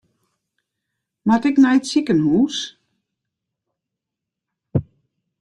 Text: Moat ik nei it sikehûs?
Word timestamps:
Moat 1.27 1.45
ik 1.49 1.57
nei 1.61 1.77
it 1.79 1.89
sikehûs? 1.91 2.57